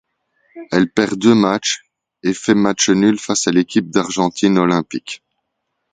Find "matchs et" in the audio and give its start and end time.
1.35-2.33